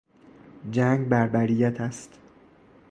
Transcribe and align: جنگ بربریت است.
جنگ 0.71 1.09
بربریت 1.09 1.81
است. 1.81 2.19